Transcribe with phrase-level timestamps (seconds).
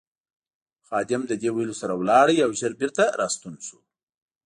[0.87, 3.77] خادم له دې ویلو سره ولاړ او ژر بېرته راستون شو.